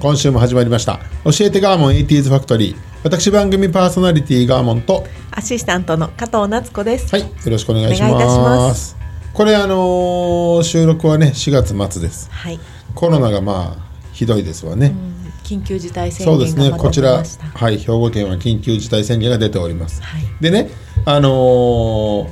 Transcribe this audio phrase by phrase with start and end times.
[0.00, 1.00] 今週も始まりました。
[1.24, 5.04] 教えてガーモン 80s ファクトリー私番組パーソナリティガーモンと。
[5.32, 7.12] アシスタントの加藤夏子です。
[7.12, 8.14] はいよろしくお願いします。
[8.14, 8.96] お願いいたします。
[9.34, 12.30] これあのー収録はね4月末です。
[12.30, 12.60] はい。
[12.94, 14.94] コロナがまあひどいですわね、
[15.44, 16.70] 緊急事態宣そうですね。
[16.70, 17.22] こちら。
[17.54, 20.22] はい兵庫県は緊急事態宣言が出ております、はい。
[20.40, 20.70] でね
[21.06, 22.28] あのー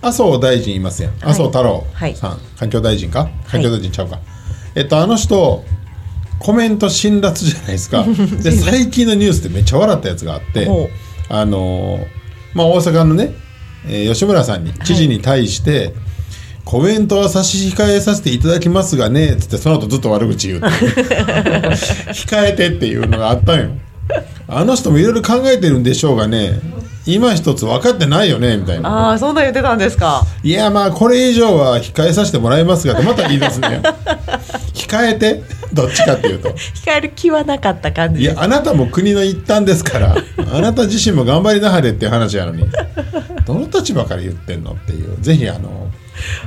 [0.00, 1.12] 麻生大臣いますやん。
[1.22, 2.16] 麻生太郎はい。
[2.16, 3.28] さん、環境大臣か？
[3.46, 4.20] 環境大臣ちゃうか、
[4.74, 5.62] えっとあの人
[6.38, 8.04] コメント辛辣じゃないですか。
[8.42, 10.88] で最近のニュースでめっちゃ笑ったやつがあってほ
[11.28, 12.06] あのー
[12.54, 13.34] まあ大阪のね、
[13.88, 15.92] えー吉村さんに知事に対して、
[16.64, 20.66] コメントは差し控えさせていただきますがねつってその後ずっと悪口言うって
[22.12, 23.66] 控えてっていうのがあったんよ。
[24.48, 26.60] あの人もいろいろ考えてるんでしょうがね
[27.06, 29.10] 今一つ分かってないよねみたいな。
[29.10, 30.26] ああ、そんな言ってたんですか。
[30.42, 33.80] いやまあこれ以上は控えさせてもらいますがってまた言い出すね
[34.76, 36.50] 控えてどっちかっていうと
[36.84, 38.22] 控える気はなかった感じ。
[38.22, 40.14] いやあなたも国の一端ですから
[40.52, 42.68] あなた自身も頑張りなはれっていう話やのに
[43.46, 45.88] どの立場から言ってんのっていうぜひあの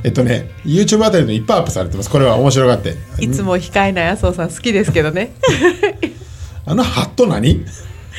[0.04, 5.32] えっとね YouTube あたりのいっぱいアップされてますこれは面白がっていつも控えない麻生さん好きですけどね。
[6.66, 7.50] あのハット何？
[7.50, 7.64] い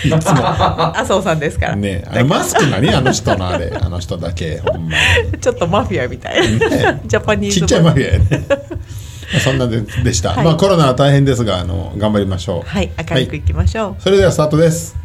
[0.05, 1.75] つも麻生さんですから。
[1.75, 2.89] ねあれマスク何？
[2.93, 4.95] あの人のあれあの人だけほんま
[5.31, 6.69] にちょっとマフィアみたいな。
[6.69, 7.61] ねジャパニーズ。
[7.61, 8.59] ちっちゃいマフィアやねまあ
[9.43, 10.45] そんなででした、はい。
[10.45, 12.69] まあコロナは大変ですがあの頑張りましょう。
[12.69, 14.01] はい、明るくいきましょう。
[14.01, 14.95] それではスタートです。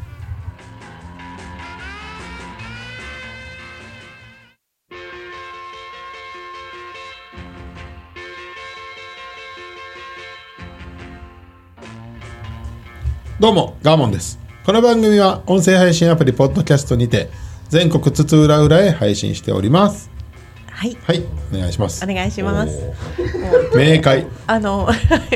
[13.39, 14.47] どうもガーモンです。
[14.67, 17.31] この番組は音声配信アプリポッドキャストにて
[17.69, 20.16] 全国津々浦々へ配信しております
[20.77, 21.23] はい、はい
[21.55, 22.05] お願いします。
[22.05, 22.79] お願いします。
[23.75, 24.27] 明快。
[24.47, 24.87] あの、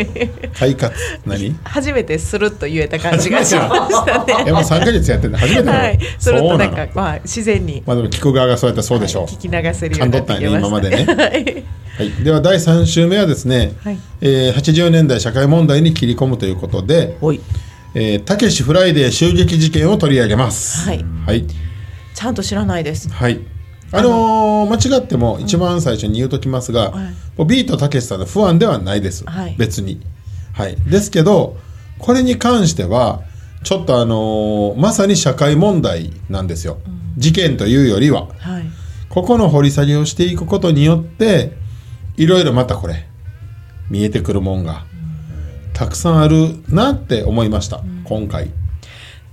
[0.58, 0.94] 快活。
[1.24, 1.56] 何？
[1.64, 4.44] 初めてスルッと言えた感じがしましたね。
[4.46, 5.38] えもう3ヶ月やってんの？
[5.38, 7.82] 初めてはい、スルッとなんそうなの、かまあ、自然に。
[7.86, 10.50] まあでも聞く側がそうやったらそうでしょう、聞き流せるようになってきました。
[10.50, 11.04] ね今までね。
[11.08, 11.64] はい。
[11.96, 13.98] はい、では第3週目はですね、はい。
[14.20, 17.40] えー80年代社会問題に切り込むということでおい
[17.94, 20.86] 「えーたけしフライデー襲撃事件」を取り上げます。
[20.86, 21.04] はい。
[21.26, 21.46] はい、
[22.14, 23.08] ちゃんと知らないです。
[23.10, 23.40] はい
[23.92, 26.92] あのー間違っても一番最初に言うときますが、
[27.38, 29.56] うビートたけしさんのファンではないです、はい。
[29.58, 30.00] 別に、
[30.52, 31.56] はい、ですけど
[31.98, 33.22] これに関しては
[33.64, 36.78] ちょっとあのーまさに社会問題なんですよ、
[37.16, 38.28] 事件というよりは。
[38.38, 38.64] はい。
[39.08, 41.52] ここの掘り下げをしていくことによって
[42.16, 43.08] いろいろまたこれ
[43.90, 44.84] 見えてくるもんが
[45.72, 48.52] たくさんあるなって思いました、今回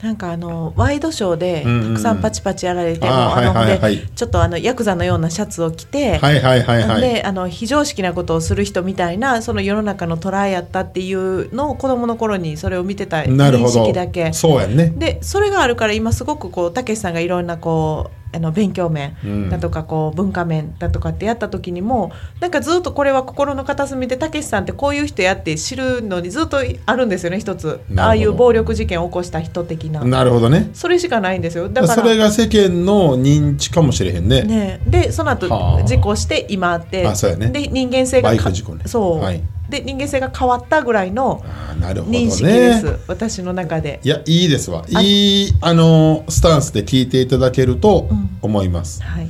[0.01, 3.97] なんかあのワイドショーでたくさんパチパチやられて、あーもうあのはいはいはい。
[3.97, 7.01] でちょっとあのヤクザのようなシャツを着て、はいはいはいはい。
[7.01, 14.33] であの非常識なことをする人みたいなその世の中の捉えやったっていうのを子供の頃にそれを見てた認なるほ識だけど。
[14.33, 14.93] そうやんね。
[14.95, 19.49] でそれがあるから今すごくこうたけしさんがいろんなこうあの勉強面うん。
[19.49, 27.79] だとかこう文化面だとかってやった時にもなんかずっとこれは心の片隅でたけしさんってこういう人やって知るのにずっとあるんですよね一つ。
[27.97, 30.69] ああいう暴力事件を起こした人的ななるほどね。
[30.73, 31.69] それしかないんですよ。
[31.69, 31.93] だから。
[31.93, 34.43] それが世間の認知かもしれへんね。
[34.43, 35.83] ね、でその後はあ。
[35.83, 37.49] 事故して今あってあそうやね。
[37.49, 38.83] で人間性がバイかク事故ね。
[38.85, 41.43] そう、はいで人間性が変わったぐらいの
[41.79, 43.99] 認識です、私の中で。
[44.03, 44.85] いやいいですわ。
[44.87, 48.09] いいあのスタンスで聞いていただけると
[48.41, 49.29] 思います、はい。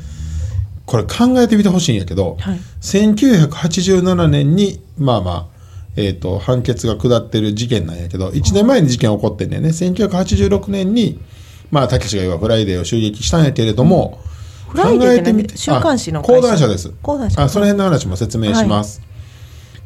[0.85, 2.59] これ考えてみてほしいんやけど、はい。
[2.81, 5.45] 1987年にまあまあ、
[5.95, 9.59] えー、と判決が下ってる事件なんやけど1年前に事件起こってんね。
[9.59, 11.19] んね1986年に
[11.71, 14.19] まあたけしが要はフライデーを襲撃したんやけれども、
[14.69, 15.57] フライデーって何？
[15.57, 16.93] 週刊誌の講談社です。
[17.01, 17.41] 講談社。
[17.41, 19.01] あその辺の話も説明します、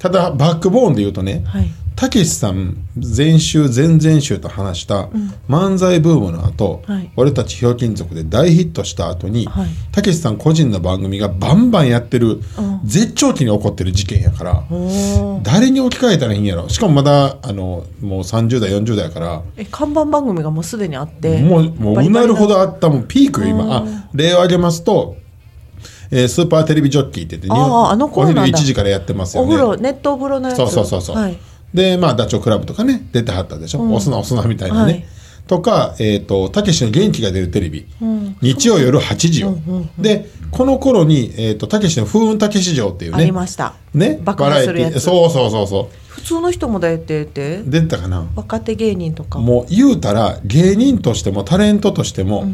[0.02, 1.68] ただバックボーンで言うとねはい。
[1.96, 5.10] たけしさん前週前々週と話した
[5.48, 7.12] 漫才ブームの後、はい。
[7.16, 9.68] 俺たちひょうきん族で大ヒットした後にはい。
[9.92, 12.40] たけしさん個人の番組がバンバンやってる
[12.84, 14.64] 絶頂期に起こってる事件やから
[15.44, 16.68] 誰に置き換えたらいいんやろ。
[16.70, 21.44] しかもまだあのもう30代40代やからえ看板番組がもうすでにあって。
[21.44, 23.08] もうもううなるほどあったもん。
[23.08, 23.78] ピークよ今。
[23.78, 25.18] あ例を挙げますと、
[26.12, 29.56] えースーパーテレビジョッキーって言ってあーあのお昼1時からやってますよね。
[29.56, 30.58] お風呂熱湯風呂のやつ。
[30.58, 31.38] そうそうそうそう、はい、
[31.74, 33.94] でまあダチョウ倶楽部とかね出てはったでしょ、うん。
[33.94, 35.06] 押すな押すなみたいなね、はい。
[35.48, 37.86] とかえっ、とたけしの元気が出るテレビ、
[38.42, 39.56] 日曜夜8時よ、
[39.98, 43.74] でこの頃にえっ、とたけしの風雲たけし城っていうありねました。
[43.94, 44.90] ね爆破するやつ。
[44.90, 45.00] バラエティ。
[45.00, 47.60] そうそうそうそ普通の人も出てて。
[47.60, 48.28] う出てたかな。
[48.36, 49.40] 若手芸人とか。
[49.40, 52.46] もう言うたら芸人としてもタレントとしても、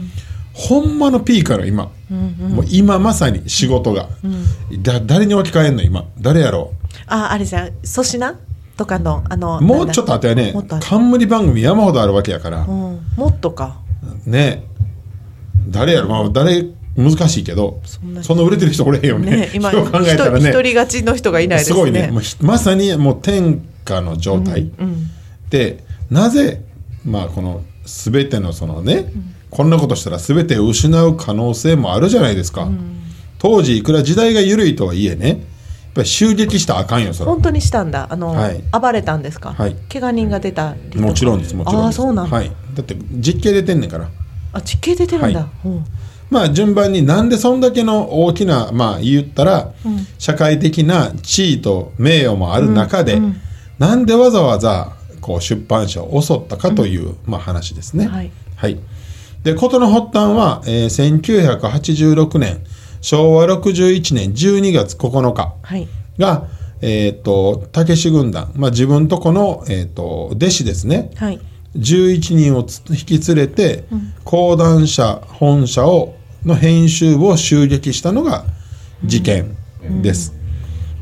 [0.60, 4.10] ほんまのピークやろ今、もう今まさに仕事が、
[4.82, 6.06] だ誰に置き換えんの今？
[6.20, 6.74] 誰やろ
[7.06, 7.72] ああれじゃん。
[7.86, 8.40] 粗品？
[8.76, 10.54] とかのあのうもうちょっと後やね。
[10.82, 13.78] 冠番組山ほどあるわけやから、うん、もっとか。
[14.26, 14.64] ね。
[15.70, 16.10] 誰やろ？
[16.10, 16.66] まあ誰
[16.96, 17.80] 難しいけど
[18.24, 19.38] そんな売れてる人おれへんよね。
[19.38, 20.50] ね今考えたらね。
[20.50, 21.76] 一人勝ちの人がいないですね。
[21.76, 22.08] すごいね。
[22.08, 25.06] もうひまさにもう天下の状態、うん。
[25.52, 26.64] でなぜ
[27.06, 29.12] まあこの全てのそのね、
[29.50, 32.68] こんなことしたら全てを失う可能性もあるじゃないですか、
[33.40, 35.38] 当時いくら時代が緩いとはいえねやっ
[35.96, 37.32] ぱり襲撃したらあかんよそれ。
[37.32, 38.08] 本当にしたんだ。
[38.12, 38.62] あの、はい。
[38.72, 39.76] 暴れたんですか、はい。
[39.92, 44.10] 怪我人が出たもちろんですもちろんああそうなんだ、はい、だって実刑出てんねんから。
[44.54, 45.68] あ実刑出てるんだ、はい。
[45.68, 45.70] う。
[45.70, 45.86] ん
[46.30, 49.72] まあ順番になんでそんだけの大きなまあ言ったら、
[50.20, 53.22] 社会的な地位と名誉もある中で、
[53.80, 54.97] なんでわざわざ
[55.28, 58.08] こう出版社を襲ったかという、まあ話ですね。
[58.08, 58.80] はい。
[59.44, 62.64] で事の発端は、えー1986年
[63.02, 65.88] 昭和61年12月9日はい。
[66.18, 66.48] が
[66.82, 71.42] えっ、とたけし軍団、まあ、自分とこの、えー、と弟子ですね、はい。
[71.76, 73.84] 11人をつ引き連れて、
[74.24, 76.16] 講談社本社を
[76.46, 78.46] の編集部を襲撃したのが
[79.04, 79.58] 事件
[80.02, 80.34] です。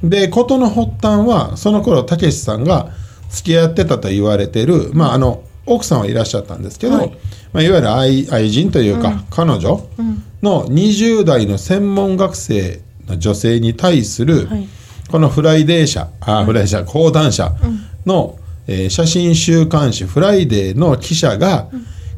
[0.04, 2.90] で事の発端はその頃たけしさんが
[3.36, 7.08] 付き合ってたと言われてる、まあ、あの奥さんはいらっしゃったんですけど、はい。
[7.08, 7.12] い
[7.52, 9.86] まあ、いわゆる愛愛人というか、彼女
[10.42, 14.68] の20代の専門学生の女性に対する、はい。
[15.10, 17.54] このフライデー社あフライデー社講談社
[18.06, 21.68] の、えー写真週刊誌「フライデー」の記者が、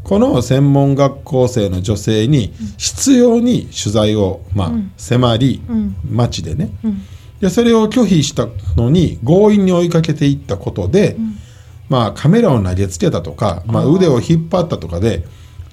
[0.04, 5.62] この専門学校生の女性に執拗に取材を、まあ迫り、
[6.10, 6.72] 街でね、
[7.40, 11.18] でそれを拒否したのに強引に追いかけていったことで、
[11.90, 15.26] まあ、カメラを投げつけたとか、まあ、腕を引っ張ったとかで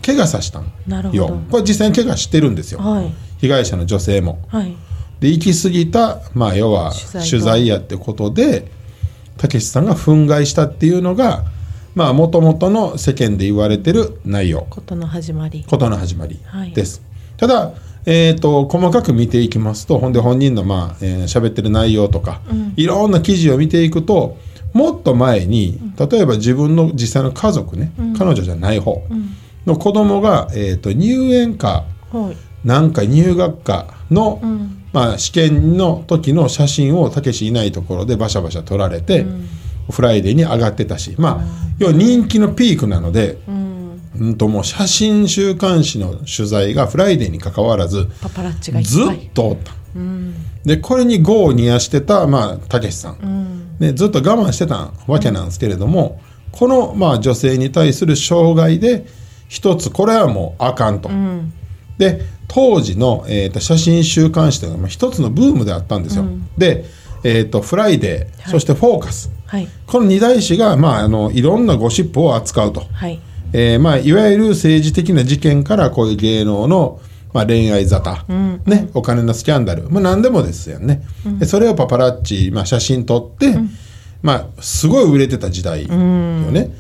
[0.05, 1.23] 怪我させたんなるほど。
[1.23, 3.13] よこれ実際に怪我してるんですよ、はい。
[3.39, 4.47] 被害者の女性も。
[4.49, 4.77] はい。
[5.21, 6.93] で行き過ぎた、まあ、要は
[7.29, 8.71] 取材やってことで
[9.39, 11.45] たけしさんが憤慨したっていうのが
[11.95, 14.67] まあもともとの世間で言われてる内容。
[14.69, 15.65] ことの始まり。
[15.67, 16.73] ことの始まりはい。
[16.73, 17.03] です。
[17.37, 17.73] ただ、
[18.06, 22.41] えー、と細かく見ていきますとほんで本人のまあ、えー喋ってる内容とか、
[22.77, 24.37] いろんな記事を見ていくと
[24.73, 29.03] もっと前に例えば自分の実際の家族ね、彼女じゃない方
[29.67, 32.37] の子供が、えー、と入園かはい。
[32.67, 34.85] なんか入学かの、ん。
[34.93, 39.27] まあ、試験の時の写真をたけしいないところでバシャバシャ撮られて、
[39.91, 41.45] フライデーに上がってたしまあ
[41.79, 43.39] 要は人気のピークなので、
[44.19, 49.73] うんうん、ともう写真週刊誌の取材がフライデーに関わらずパパラッチがずっとおった。
[49.97, 50.35] うん。
[50.65, 53.77] でこれに業を煮やしてたまあたけしさん、うん。
[53.79, 56.21] ね、ずっと我慢してたわけなんですけれども、
[56.53, 59.06] このまあ女性に対する傷害で
[59.49, 61.09] 一つこれはもうあかんと。
[61.09, 61.53] うん。
[61.99, 66.25] で当時の、えー、と写真週刊誌というのがまあ一つのブームであったんですよ。
[66.56, 66.85] で、
[67.25, 69.69] えーと「フライデー」そして「フォーカス」はい。
[69.87, 73.21] この二大誌が、まあ、あのいろんなゴシップを扱うと、はい
[73.56, 77.01] えーまあ、いわゆる政治的な事件からこういう芸能の、
[77.32, 81.03] まあ、恋愛沙汰、ね、お金のスキャンダル、まあ、何でもですよね、
[81.39, 83.55] でそれをパパラッチ、まあ、写真撮って、
[84.23, 86.70] まあ、すごい売れてた時代よね。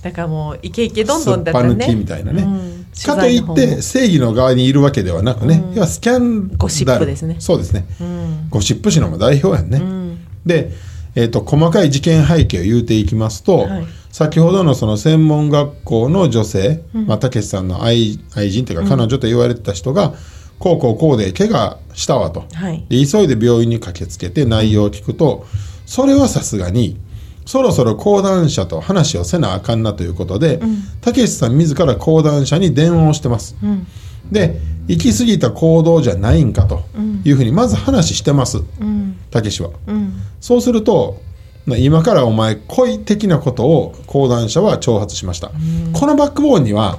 [0.00, 1.74] だからもうイケイケどんどんだったね。
[1.74, 2.86] 抜きみたいなね、うん。
[3.04, 6.58] かといって正義の側にいるわけではなくね、要はスキャンダル。
[6.58, 7.36] ゴシップですね。
[7.40, 8.48] そうですね、ん。
[8.48, 10.72] ゴシップ誌のも代表やんね、で、
[11.14, 13.86] えー、と細かい事件背景を言うていきますと、はい。
[14.10, 20.14] 先ほどのその専門学校の女性、まあ、たけしさんの愛愛人というか彼女と言われてた人が、
[20.58, 22.84] こうこうこうで怪我したわと、はい。
[22.88, 25.46] で急いで病院に駆けつけて内容を聞くと
[25.86, 26.98] それはさすがに
[27.46, 30.60] そろそろ講談社と話をせなあかんなということで
[31.00, 33.56] たけしさん自ら講談社に電話をしてます。
[33.62, 33.86] うん
[34.30, 36.82] で行き過ぎた行動じゃないんかと
[37.24, 39.16] いうふうにまず話してますうん。
[39.30, 39.70] たけしは。
[39.86, 40.14] うん。
[40.40, 41.20] そうすると
[41.66, 45.50] まあ今からお前恋的なことを講談社は挑発しました、
[45.92, 46.98] このバックボーンには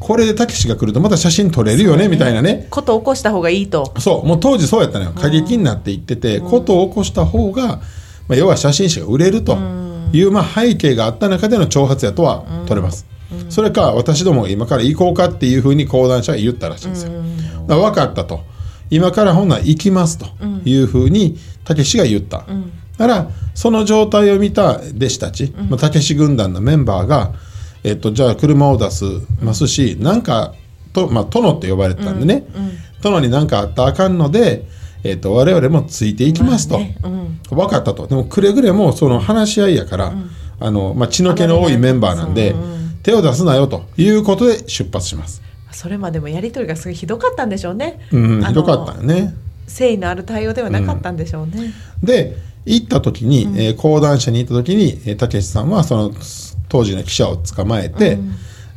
[0.00, 2.68] これでたけしが来るとまた写真撮れるよねみたいなね。
[2.70, 3.92] ことを起こした方がいいと。
[3.98, 4.26] そう。
[4.26, 5.12] もう当時そうやったのよ。
[5.12, 7.80] 過激になっていってて、ことを起こした方が、
[8.28, 9.58] まあ、要は写真誌が売れると
[10.12, 13.06] いう、まあ、背景があった中での挑発やとは取れます、
[13.48, 17.12] それか私ども今から行こうかっていうふうに講談社が言ったらしいんですよ、
[17.66, 18.40] だから分かったと。
[18.90, 20.26] 今からほんなら行きますと
[20.64, 22.46] いうふうにたけしが言った、
[22.96, 27.32] だからその状態を見た弟子たちまあたけし軍団のメンバーが、
[27.84, 29.04] えっと、じゃあ車を出す
[29.42, 30.54] ますし、なんか
[30.92, 32.44] と、まあ、殿って呼ばれてたんでね、
[33.02, 34.66] 殿に何かあったらあかんので、
[35.04, 36.80] えっと、我々もついていきますと、
[37.50, 38.06] 分かったと。
[38.06, 40.12] でもくれぐれもその話し合いやから、
[40.60, 42.54] あのまあ、血の気の多いメンバーなんで、
[43.08, 45.40] 手を出すなよということで出発します。
[45.72, 49.34] それまでもやり取りがすごいひどかったんでしょうね、うん、ひどかったよね。
[49.66, 51.72] 誠意のある対応ではなかったんでしょうね、
[52.02, 52.36] で
[52.66, 56.12] 行った時に、えー講談社に行った時にえーたけしさんはその
[56.68, 58.18] 当時の記者を捕まえて、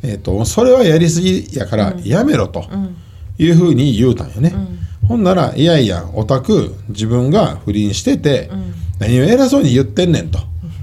[0.02, 2.64] えー、とそれはやりすぎやからやめろと
[3.36, 4.54] いうふうに言うたんよね。
[5.08, 8.50] ほんなら「いやいやお宅自分が不倫してて、
[8.98, 10.38] 何を偉そうに言ってんねん」と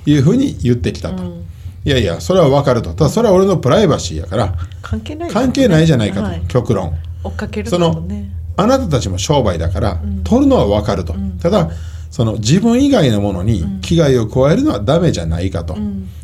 [0.05, 1.39] いうふうに言ってきたと。
[1.85, 2.93] いやいやそれは分かると。
[2.93, 4.53] ただそれは俺のプライバシーやから。
[4.81, 5.29] 関係ない。
[5.29, 6.41] 関係ないじゃないかと、はい。
[6.47, 6.93] 極論。
[7.23, 8.29] 追っかけるそののもね。
[8.57, 11.69] あなたたちも商売だから、取るのは分かると、ただ
[12.11, 15.77] その自分以外のものに危害を加えるのはダメじゃないかと。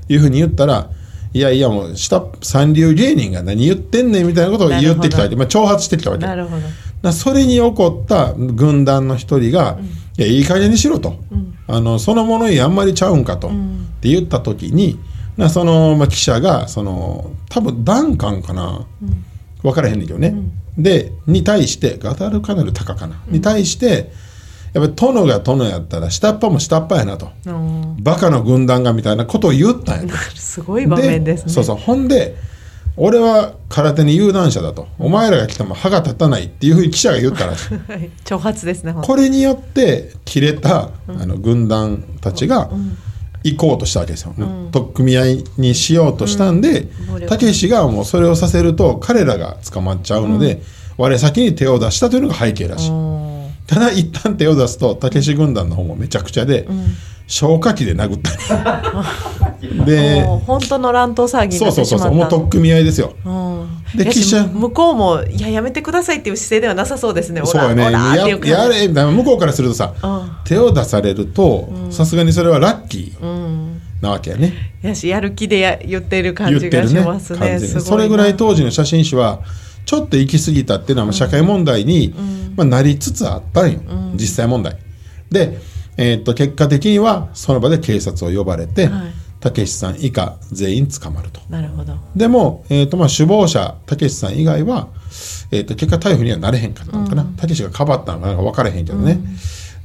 [0.07, 0.89] いうふうに言ったら、
[1.33, 6.25] いやいやもう下三流芸人が何言ってんねんみたいなことを言ってきたわけ、まあ、挑発してきたわけ。
[6.25, 6.61] なるほど。
[7.01, 9.77] らそれに起こった軍団の一人が、
[10.17, 11.15] いやいい加減にしろと、
[11.67, 13.51] あのその物言いあんまりちゃうんかと、っ
[14.01, 14.99] て言った時に
[15.37, 18.85] なその、まあ、記者がその多分ダンカンかな、
[19.61, 20.35] 分からへんねんけどね、
[20.77, 24.11] でに対してガダルカナルタカかな、に対して
[24.73, 27.31] やっぱり殿が殿やったら下っ端も下っ端やなと。
[27.45, 31.51] うんバカの軍団がみたいなことを言ったんやすごい場面ですね。
[31.51, 31.77] そうそう。
[31.77, 32.35] ほんで
[32.97, 37.55] 俺は空手に有段者だと、お前らが来ても歯が立たないっていうふうに記者が言ったら
[38.23, 42.69] 挑発ですねこれによって切れた、あの軍団たちが
[43.45, 44.33] 行こうとしたわけですよ、
[44.71, 46.87] 取っ組み合いにしようとしたんで
[47.27, 50.61] たけしがもうそれをさせると彼らが捕まっちゃうので、
[50.97, 53.51] 我先に手を出したというのが背景らしい、うん。
[53.67, 56.67] ただ一旦手を出すとたけし軍団の方もめちゃくちゃで、
[57.27, 58.31] 消火器で殴った。
[59.61, 62.31] り でもう本当の乱闘騒ぎにそうそうそうなってしまった。
[62.31, 63.13] そうもう取っ組み合いですよ
[63.95, 67.41] で記者向こうもいややめてくださいっていう姿勢ではなさそうですね。
[67.45, 67.83] そうやね。
[67.83, 70.31] ややれ向こうからするとさ、うん。
[70.43, 73.81] 手を出されるとさすがにそれはラッキーうん。
[74.01, 77.39] なわけやね、やしやる気でや言ってる感じがしますね。
[77.39, 77.89] 完全にすごいな。
[77.89, 79.41] それぐらい当時の写真誌は
[79.85, 82.13] ちょっと行き過ぎたっていうのはまあ社会問題に、
[82.55, 83.79] まあ、なりつつあったんよ、
[84.13, 84.77] 実際問題。
[85.31, 85.57] で、
[85.97, 91.39] えーっと結果的にはその場で警察を呼ばれてはいたけしさん以下全員捕まると。
[91.51, 91.93] なるほど。
[92.15, 94.87] でも、えーとまあ、首謀者たけしさん以外は、
[95.51, 97.23] えー、と結果逮捕にはなれへんかったのかな。
[97.37, 99.19] たけしがかばったのかなんか分からへんけどね、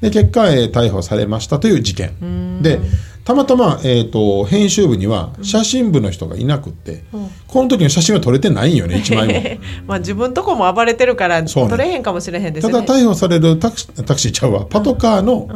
[0.01, 2.63] で結果、えー逮捕されましたという事件。
[2.63, 2.81] で
[3.23, 7.05] たまたま、えー、と編集部には写真部の人がいなくって、
[7.47, 9.61] この時の写真は撮れてないんよね 一枚も。
[9.87, 11.71] まあ自分とこも暴れてるからそうね。
[11.71, 12.87] 取れへんかもしれへんですたよね。
[12.87, 14.65] だ逮捕されるタクシータクシーちゃうわ。
[14.65, 15.47] パトカーの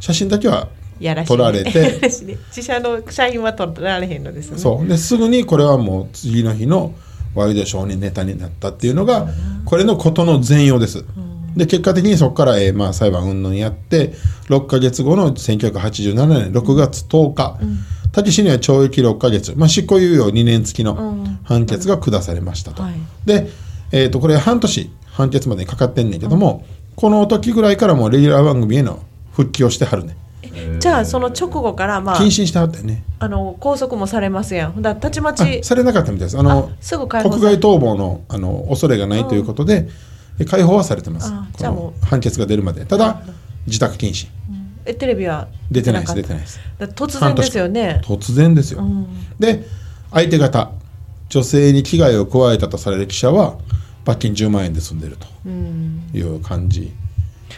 [0.00, 0.68] 写真だけは
[1.04, 1.28] やらしい。
[1.28, 2.00] 撮られて。
[2.02, 4.58] 自社の社員は取られへんのですね。
[4.58, 4.88] そう。
[4.88, 6.94] ですぐにこれはもう次の日の
[7.34, 9.28] ワイドショーにネタになったっていうのが
[9.64, 11.04] これのことの全容です。
[11.56, 14.12] で結果的にそこから、えーまあ、裁判云々やって
[14.48, 17.60] 6か月後の1987年6月10日
[18.10, 22.82] たけしには懲役6か月、まあ、執行猶予2年付きの判決が下されましたと。
[22.82, 22.94] はい。
[23.24, 23.48] で、
[23.92, 26.64] えー、とこれ半年判決までにかかってんねんけども、
[26.96, 29.00] この時ぐらいからもうレギュラー番組への
[29.32, 30.16] 復帰をしてはるね
[30.78, 33.04] じゃあその直後からまあ謹慎してはったよね。
[33.18, 34.82] あの拘束もされますやん。
[34.82, 36.38] だらたちまあちされなかったみたいです。
[36.38, 39.88] あのあすぐ国外逃亡のあの恐れがないということで、
[40.38, 41.32] え解放はされてます。
[41.56, 42.84] じゃあもの判決が出るまで。
[42.84, 43.22] ただ
[43.66, 44.28] 自宅謹慎
[44.86, 46.14] えテレビは出てないです。
[46.14, 46.60] 出てないです。
[46.78, 48.00] 突然ですよね。
[48.04, 48.82] 突然ですよ。
[49.38, 49.66] で
[50.10, 50.70] 相手方
[51.28, 53.58] 女性に危害を加えたとされる記者は
[54.04, 55.48] 罰金10万円で済んでると
[56.16, 56.92] いう感じ。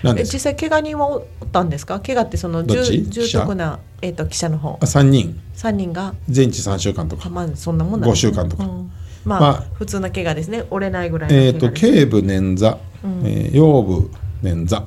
[0.03, 1.23] 実際怪我人はおっ
[1.53, 2.01] たんですか？
[2.01, 4.79] 怪我ってその重重篤な、えー、と記者の方。
[4.81, 5.41] あ3人。
[5.55, 6.15] 3人が？
[6.29, 7.25] 全治3週間とか。
[7.27, 8.33] あまあそんなもんなん5ですね。
[8.33, 8.65] 週間とか。
[8.65, 8.91] うん。
[9.25, 10.65] まあ、まあ普通な怪我ですね。
[10.71, 12.79] 折れないぐらいのえっ、と怪我です頸部捻挫、
[13.25, 14.11] えー腰部
[14.43, 14.83] 捻挫。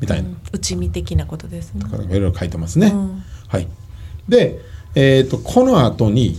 [0.00, 0.28] みたいな。
[0.52, 1.82] 内身的なことですね。
[1.82, 2.88] とかいろいろ書いてますね。
[2.88, 3.22] うん。
[3.48, 3.68] はい、
[4.28, 4.58] で、
[4.94, 6.36] えー、とこの後に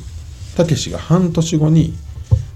[0.58, 1.94] たけしが半年後に、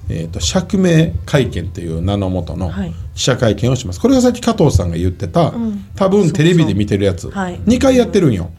[0.10, 2.94] えー、と釈明会見という名のもとのはい。
[3.16, 4.00] 記者会見をします。
[4.00, 5.86] これがさっき加藤さんが言ってた、ん。
[5.96, 8.52] 多分テレビで見てるやつ、はい2回やってるんよ。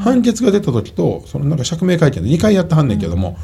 [0.00, 3.38] 判決が出た時とそのなんか釈明会見で2回やってはんねんけども、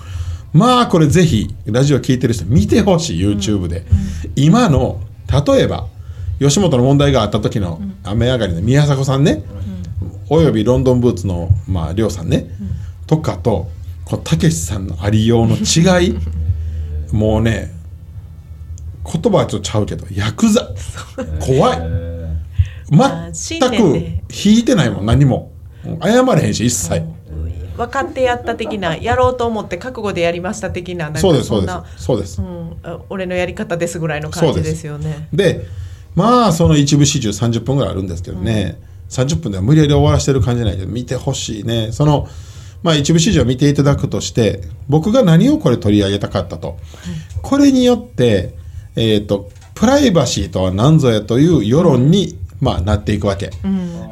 [0.52, 3.86] まあこれぜひラジオ聞いてる人見てほしい YouTube で、
[4.36, 5.00] 今の
[5.46, 5.86] 例えば
[6.40, 9.44] 吉本の問題があった時の雨上がりの宮迫さんね、
[10.28, 12.48] およびロンドンブーツのまあ亮さんね、
[13.06, 13.68] とかと
[14.04, 16.16] こうたけしさんのありようの違い
[17.12, 17.72] もうね
[19.04, 20.68] 言葉はちょっとちゃうけどヤクザ。
[21.40, 21.78] 怖い。
[23.32, 23.96] 全く
[24.32, 25.52] 引いてないもん何も。
[26.02, 27.02] 謝れへんし一切。
[27.76, 32.04] 分かってやった的なやろうと思って覚悟でやりました的なそうですそうんでなす。
[32.04, 32.40] そうです。
[32.40, 35.28] うん、あ俺のやり方ですぐらいの感じですよね。
[35.32, 35.66] で
[36.14, 41.90] まあその一部始終30分ぐらいあるんですけどね、30分では無理やり終わらせてる感じじゃないけど見てほしいね。
[41.90, 42.28] その
[42.84, 46.78] まあ一部始終を見ていただくとして僕が何をこれ取り上げたかったと、
[47.42, 48.54] これによって
[48.94, 53.50] えっ、とプライバシーとは何ぞやという世論に、まあ、なっていくわけ、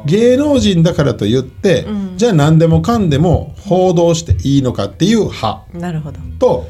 [0.05, 1.85] 芸能人だからと言って、
[2.17, 6.19] じゃあ何でもかんでも報道していいのかっていう派なるほど。
[6.39, 6.67] と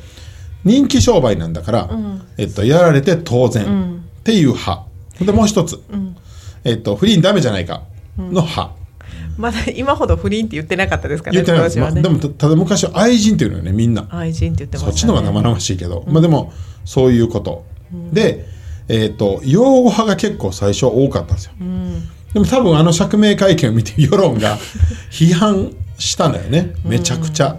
[0.64, 1.90] 人気商売なんだから、
[2.38, 4.84] えっと、やられて当然っていう派。
[5.22, 5.82] でもう一つ、
[6.64, 7.84] えっと、不倫ダメじゃないか
[8.18, 8.72] の派、
[9.38, 11.44] まだ今ほど不倫って言ってなかったですからね。
[11.44, 11.92] 言ってないです、ま。
[11.92, 14.92] でもたただ昔は愛人っていうのよねみんな、愛人って言ってました、ね。
[14.92, 16.54] そっちの方が生々しいけど、まあでも
[16.86, 17.66] そういうこと、
[18.12, 18.46] で、
[18.88, 21.54] えっと擁護派が結構最初多かったんですよ、
[22.34, 24.58] でも多分あの釈明会見を見て世論が
[25.10, 26.74] 批判したのよね。
[26.84, 27.58] めちゃくちゃ。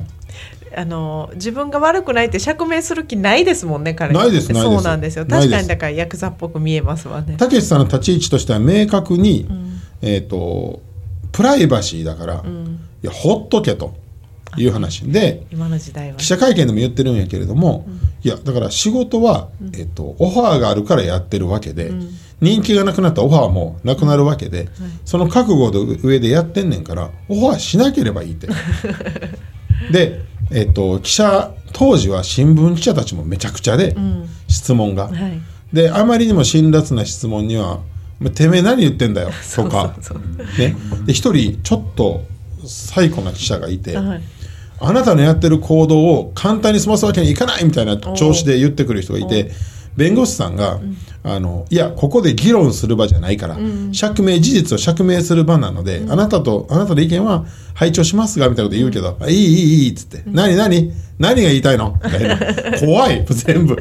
[0.76, 4.74] あの自分が悪くないって釈明する気ないですもんね彼ないですないです。
[4.74, 5.26] そうなんですよ。
[5.26, 7.36] 確かにだからヤクザっぽく見えますわね。
[7.36, 9.48] たけしさんの立ち位置としては明確に、
[10.02, 10.82] えっ、と
[11.34, 12.44] プライバシーだから、
[13.02, 13.94] いやほっとけと
[14.56, 15.04] いう話。
[15.10, 17.86] で今の時代は記者会見でも言ってるんやけれども、
[18.22, 21.92] いやだから仕事は、えっとオファーがあるからやってるわけで、
[22.40, 24.68] 人気がなくなったらオファーもなくなるわけで、
[25.04, 28.46] その覚悟の上でやってんねんからオファーしなければいいって。
[29.90, 30.20] で、
[30.52, 33.96] えっと記者当時は新聞記者たちもめちゃくちゃで、
[34.46, 35.08] 質問が。
[35.08, 35.40] はい。
[35.72, 37.93] であまりにも辛辣な質問には「お前
[38.30, 39.94] てめえ何言ってんだよ」 とか。
[40.58, 40.76] ね。
[41.06, 42.24] で一人ちょっと
[42.66, 44.22] 最古な記者がいて、はい。
[44.80, 49.52] あなたのやってる行動を簡単に済ますわけにいかないみたいな調子で言ってくる人がいて
[49.96, 50.80] 弁護士さんが、
[51.22, 53.56] あのいやここで議論する場じゃないから、
[53.92, 60.92] 釈明事実を釈明する場なので、あなたとあなたの意見は拝聴しますがみたいなこと言うけど「あいいいいいい」っつって「何何？
[61.18, 62.36] 何が言いたいの?」みたいな。
[62.80, 63.76] 怖い全部。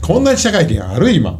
[0.00, 1.12] こんな記者会見ある？
[1.12, 1.38] 今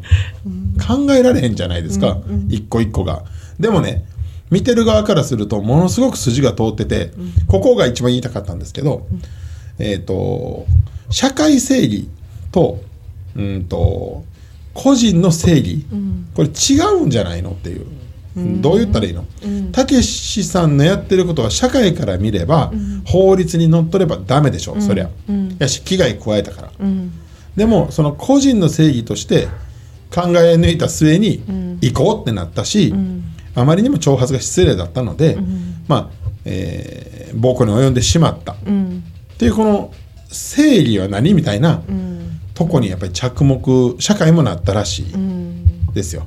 [0.85, 2.19] 考えられへんじゃないですか、
[2.49, 3.25] 一個一個が。
[3.61, 4.05] でもね
[4.51, 7.13] 見てる側からするとものすごく筋が通ってて、
[7.47, 9.07] ここが一番言いたかったんですけど、
[9.79, 10.67] えっ、と
[11.11, 12.09] 社会正義
[12.51, 12.83] と
[13.35, 14.25] うんと
[14.75, 15.87] 個人の正義、
[16.35, 17.87] これ違うんじゃないのっていう、
[18.61, 19.25] どう言ったらいいの？
[19.73, 22.73] たけしさんのやってることは社会から見れば、
[23.07, 25.11] 法律にのっとればダメでしょ、そりゃ、
[25.59, 26.71] やし危害加えたから、
[27.57, 29.49] でもその個人の正義として
[30.13, 31.43] 考え抜いた末に
[31.81, 32.95] 行こうってなったし、
[33.55, 35.39] あまりにも挑発が失礼だったので、
[35.89, 36.11] まあ、
[36.45, 38.57] えー暴行に及んでしまった、っ
[39.39, 39.93] ていうこの
[40.29, 41.83] 正義は何みたいな
[42.55, 46.25] とこにやっぱり着目社会もなったらしいですよ。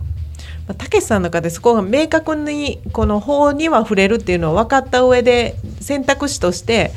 [0.68, 6.92] まあたけしさんの中でそこが明確にこの法には触れるっていうのを分かった上で選択肢として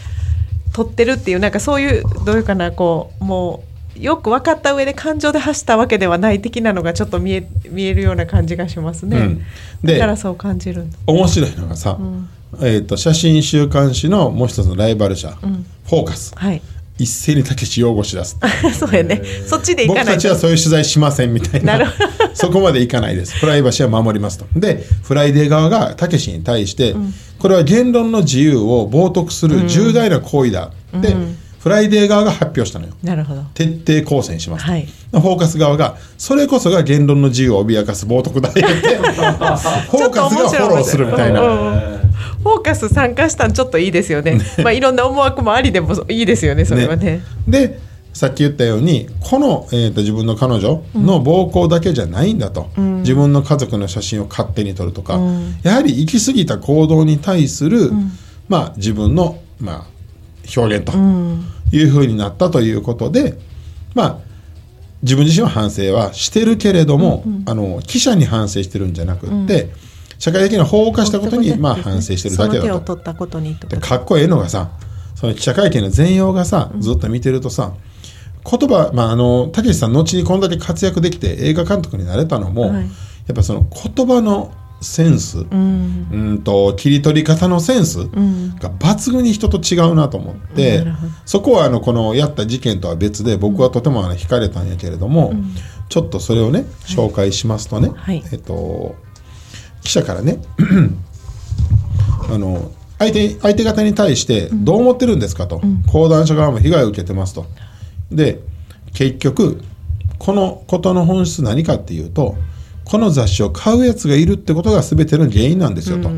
[0.72, 3.67] 取ってるっていうなんかそういうどういうかなこうもう
[4.00, 9.18] よく分かった上で感情で発したわけではない的なのがちょっと見え見えるような感じがしますね。
[9.18, 9.44] うん。
[9.82, 10.86] でだからそう感じる。
[11.06, 11.98] 面白いのがさ、
[12.60, 16.34] えー、と写真週刊誌のもう一つのライバル社、フォーカス。
[16.36, 16.62] はい。
[16.98, 18.36] 一斉にたけし擁護しだす。
[18.76, 19.22] そうやね。
[19.46, 20.10] そっちで行かないと。
[20.12, 20.36] 僕たちは。
[20.36, 21.94] そういう取材しませんみたいな。
[22.34, 23.38] そこまでいかないです。
[23.38, 24.46] プライバシーは守りますと。
[24.56, 26.96] でフライデー側がたけしに対して、
[27.38, 30.72] これは言論の自由を冒涜する重大な行為だ。
[30.96, 31.14] って、
[31.68, 32.94] フライデー側が発表したのよ。
[33.02, 33.42] なるほど。
[33.52, 34.64] 徹底抗戦します。
[34.64, 34.86] と、はい。
[34.86, 38.96] フォーカス側がそれこそが言論の自由を脅かす冒涜だよって。
[38.96, 41.98] フォーカスがフォローするみたいな、うんうん。
[42.42, 44.40] フォーカス参加したんちょっといいですよね。
[44.64, 46.64] まあいろんな思惑もありでもいいですよね。
[46.64, 47.20] それはね。
[47.46, 47.78] で
[48.14, 55.20] さっき言ったようにこの、えー、と自分の彼女の暴行だけじゃないんだと、自分の家族の写真を勝手に撮るとか、
[55.62, 57.92] やはり行き過ぎた行動に対する、
[58.48, 59.86] まあ、自分の、まあ、
[60.56, 60.92] 表現と
[61.72, 63.38] いうふうになったということで、
[63.94, 64.18] まあ
[65.02, 69.70] 自分自身は反省はしてるけれども、あの記者に反省してるんじゃなくって、
[70.18, 72.80] 社会的な法を犯したことに、まあ、反省してるだけだと。
[72.80, 73.68] 取ったことにと。
[73.68, 74.70] でかっこええのがさ
[75.14, 77.72] その記者会見の全容がさずっと見てるとさ
[78.44, 82.88] 言葉まああのたけしさん後にこんだけ活躍できて映画監督になれたのも、はい。
[83.28, 86.08] やっぱその言葉のセンス、うん。
[86.12, 88.56] うんと切り取り方のセンスうん。
[88.56, 91.12] が抜群に人と違うなと思って、なるほど。
[91.26, 95.34] そこはあのこのやった事件とは別で僕はとてもあの惹かれたんやけれども、
[95.88, 98.22] ちょっとそれをね紹介しますとね、はい。
[98.32, 98.96] えっと
[99.82, 100.38] 記者からね
[102.30, 105.60] あの相手相手方に対してどう思ってるんですかと、
[105.90, 107.46] 講談社側も被害を受けてますと。
[108.10, 108.40] で
[108.92, 109.62] 結局
[110.18, 112.36] このことの本質何かっていうと
[112.88, 116.10] この雑誌を買うやつがいるってことが全ての原因なんですよと、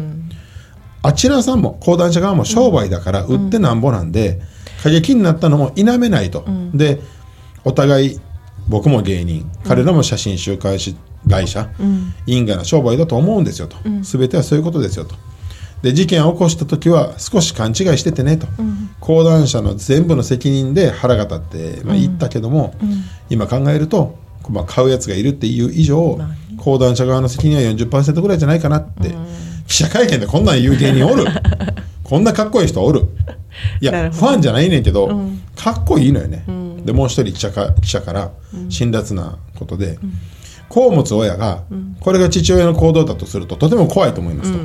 [1.03, 4.41] あちらさんも講談社側も商売だから売ってなんぼなんで、
[4.83, 7.01] 過激になったのも否めないと、で
[7.65, 8.21] お互い
[8.69, 10.97] 僕も芸人彼らも写真集会し
[11.29, 11.69] 会社、
[12.27, 15.17] 因果な商売だと思うんですよと、全てはそういうことですよと。
[15.83, 18.47] で事件を起こした時は少し勘違いしててねと、
[19.01, 22.75] 講談社の全部の責任で腹が立って、まあ、言ったけども、
[23.29, 24.17] 今考えると、
[24.49, 29.15] まあ、買うやつがいるっていう以上、まあね講談社側の責任は40%ぐらいじゃないかなって、
[29.67, 31.25] 記者会見でこんなん言う芸人おる。
[32.05, 33.07] こんなかっこいい人おる。
[33.81, 35.09] いやファンじゃないねんけど、
[35.57, 36.45] かっこいいのよね、
[36.85, 38.31] でもう一人記者か記者から
[38.69, 39.99] 辛辣なことで、
[40.69, 41.63] 子を持つ親が、
[42.01, 44.59] これが父親の行動だとするととても怖いと思いますと、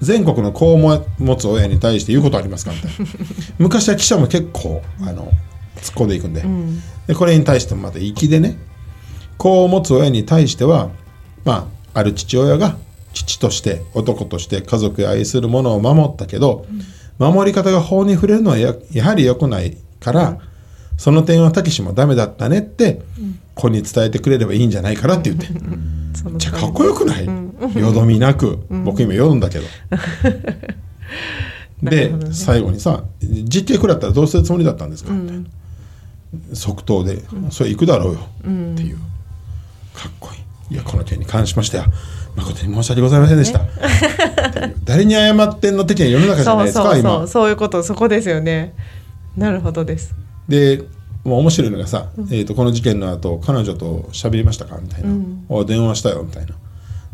[0.00, 2.96] 全国の子をも持つ親に対して言うことありますかみたいな。
[3.58, 5.32] 昔は記者も結構あの
[5.76, 6.44] 突っ込んでいくんで,、
[7.06, 8.58] でこれに対してもまた粋でね
[9.36, 10.90] 子を持つ親に対しては
[11.44, 12.76] まあある父親が
[13.12, 16.66] 父として男として家族や愛するものを守ったけど、
[17.18, 20.38] 守り方が法に触れるのはややはり良くないから、
[20.96, 23.02] その点はたけしもダメだったねって、
[23.54, 25.48] 子に伝えてくれればいいんじゃないかなって言って、
[26.36, 29.64] じゃあかっこよくない、よどみなく、僕今よどんだけど。
[31.82, 35.44] で、最後にさ実刑食らったらどうするつもりだったんですか、みたいな
[36.52, 38.42] 即答で、それ行くだろうよ、っ
[38.76, 38.98] ていう。
[39.94, 41.86] かっこいいいやこの件に関しましては
[42.36, 47.22] 誠に申し訳ございませんでした、っていう誰に謝ってんの的な世の中じゃないですかそうそうそ今。
[47.24, 48.74] うそういうことそこですよね。
[49.36, 50.14] なるほどです。
[50.48, 50.84] で
[51.24, 55.10] もう面白いのがさ、えー、とこの事件の後彼女と喋りましたかみたいな、
[55.48, 56.54] お電話したよみたいな。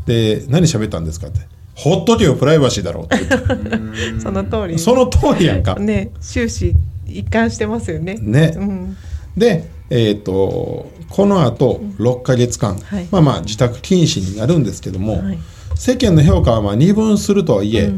[0.06, 1.40] で何喋ったんですかって。
[1.74, 4.78] ほっとけよプライバシーだろう その通り。
[4.78, 5.74] その通りやんか。
[5.76, 6.74] ね終始
[7.06, 8.16] 一貫してますよね。
[8.20, 8.96] ね、うん
[9.36, 13.08] で、えー、とこのあと6ヶ月間、はい。
[13.10, 15.38] まあまあ自宅禁止になるんですけども、はい。
[15.76, 17.92] 世間の評価はまあ二分するとはいえ、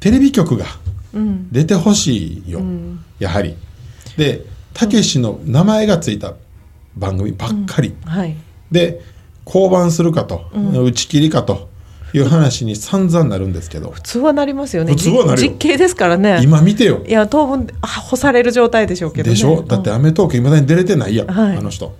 [0.00, 0.66] テレビ局が
[1.14, 1.50] うん。
[1.50, 3.04] 出てほしいよ、ん。
[3.18, 3.56] やはり。
[4.16, 4.44] で
[4.74, 6.34] たけしの名前がついた
[6.96, 8.36] 番組ばっかり、はい。
[8.70, 9.00] で
[9.44, 11.68] 降板するかと、打ち切りかと
[12.18, 13.90] いう話に散々なるんですけど。
[13.90, 14.92] 普通はなりますよね。
[14.92, 15.48] 普通はなるよ。
[15.50, 16.40] 実刑ですからね。
[16.42, 17.02] 今見てよ。
[17.06, 19.34] いや当分あ干される状態でしょうけどね。
[19.34, 19.62] でしょ？
[19.62, 21.56] だって『アメトーーク』いまだに出れてないやん、はい。
[21.56, 21.94] あの人。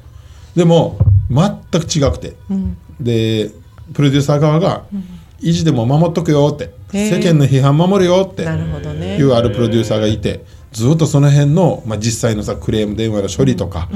[0.54, 0.98] でも
[1.30, 2.76] 全く違くて、ん。
[3.00, 3.50] で
[3.92, 4.84] プロデューサー側が
[5.40, 8.44] 「意地でも守っとくよ」って「へー世間の批判守るよ」って。
[8.44, 9.18] なるほどね。
[9.18, 13.88] いうあるプロデューサーがいてずっとその辺の、まあ、実際のさクレーム電話の処理とか、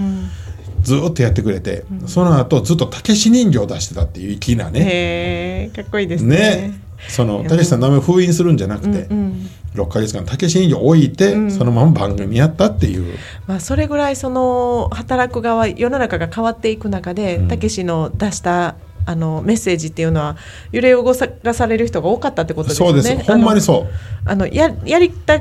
[0.83, 5.71] ずっとやってくれて、その後ずっとたけし人形を出してたっていう粋なね。
[5.75, 6.37] かっこいいですね。
[6.37, 6.81] ね。
[7.09, 13.17] そのたけしさんの名前を封印するんじゃなくて、うん6ヶ月間たけし人形置いて、そのまま番組やったっていう。
[13.47, 18.75] まあ、それぐらいその働く側世の中が変わっていく中でたけしの出した
[19.07, 20.37] あのメッセージっていうのは
[20.73, 23.03] 揺れ動かされる人が多かったってことですよね。
[23.03, 23.31] そうです。
[23.31, 23.89] ほんまにそう。
[24.25, 25.41] あのややりた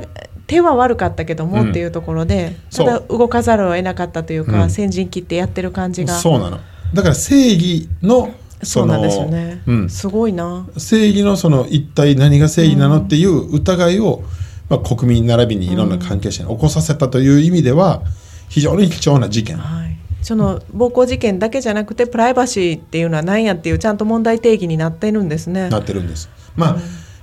[0.50, 4.70] 手は悪かったけどもっていうところで、ただ動かざるを得なかったというか、うん。
[4.70, 6.14] 先陣切ってやってる感じが。
[6.14, 6.58] そうなの。
[6.92, 10.66] だから正義のそうなんですよね、うん、すごいな。
[10.76, 14.24] 正義のその一体何が正義なのっていう疑いを、
[14.68, 18.02] まあ、国民並びにいろんな関係者に起こさせたという意味では
[18.48, 19.56] 非常に貴重な事件。
[19.56, 25.68] はい、その暴行事件だけじゃなくてプライバシーっていうのは何やっていうちゃんと問題定義になってるんですね。
[25.68, 26.28] なってるんです。
[26.56, 26.76] まあ、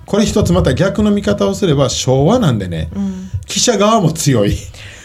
[0.08, 2.90] これ一つまた逆の見方をすれば昭和なんでね、
[3.46, 4.56] 記者側も強い、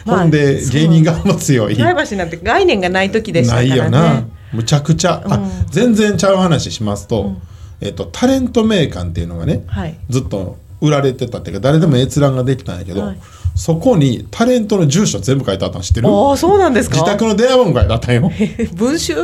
[0.07, 1.77] まあほんで芸人側も強い。
[1.77, 3.69] プライバシーなんて概念がない時でしたからね。
[3.69, 4.25] ないよな。
[4.53, 5.51] むちゃくちゃ、あうん。
[5.71, 7.33] 全然ちゃう話しますと、
[7.81, 9.99] えっと、タレント名鑑っていうのがね、はい。
[10.09, 13.19] ずっと売られてたっていうか誰でも閲覧ができたんやけど、はい。
[13.55, 16.09] そこにタレントの住所全部書いてあったの知ってる？
[16.09, 16.97] ああそうなんですか？
[16.97, 18.31] 自宅の電話番号書いてあったんよ。
[18.75, 19.15] 文集。
[19.15, 19.23] で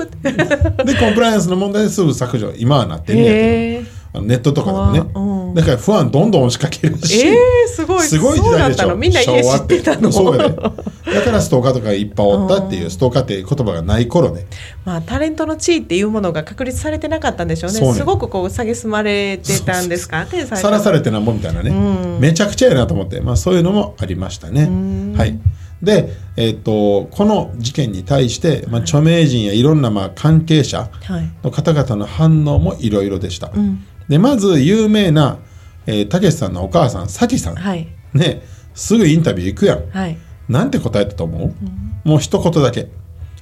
[0.99, 2.53] コンプライアンスの問題ですぐ削除。
[2.57, 3.81] 今はなってるんやけ。
[3.81, 8.03] どネットとかでもね、怖うんだから不安どんどん押しかけるし、えー、すごい。
[8.03, 8.97] すごい時代でしょそうだったの？
[8.97, 10.11] みんな家知ってたの？
[10.11, 14.45] だからストーカーとかいっぱいおったっていうストーカーっていう言葉がない頃ね
[14.85, 17.81] まあタレントの地位っていうものが確立されてなかったんでしょうね。
[17.81, 20.27] ねすごくこう蔑まれてたんですか？
[20.27, 24.69] さらされてなんぼみたいなね、うんめちゃくちゃやなと思って、まあ、そういうのもありましたね。
[25.17, 25.39] はい、
[25.83, 31.31] で、えっとこの事件に対して、まあ、著名人やいろんなまあ関係者はい。
[31.43, 33.51] の方々の反応もいろいろでした。
[33.55, 33.87] うん。
[34.09, 35.39] でまず有名な
[35.87, 37.89] えーたけしさんのお母さんさきさん、はい。
[38.13, 38.43] ね
[38.75, 39.91] すぐインタビュー行くやん。
[39.91, 40.19] はい。
[40.49, 42.89] なんて答えたと思う、もう一言だけ。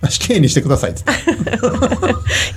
[0.03, 1.13] あ死刑にしてくださいっつって。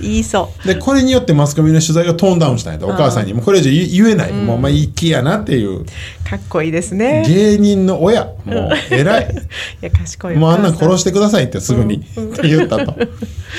[0.00, 5.80] 言いそでこれによってマスコミの取材がトーンダウンしたんやとお母さんにもうこれ以上言言えない、もうまあ粋やなっていう。
[5.80, 5.84] う
[6.28, 7.24] かっこいいですね。
[7.26, 8.24] 芸人の親。
[8.24, 9.34] もう偉い。
[9.82, 12.94] いや賢いもうあんなん殺ししてくださいってすぐに、って言ったと。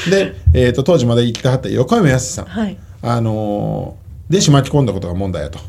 [0.10, 2.78] で、えー、と当時まで生きてはった横山やすしさん、はい。
[3.02, 4.01] あのー、
[4.32, 5.60] 弟子巻き込んだことが問題やと、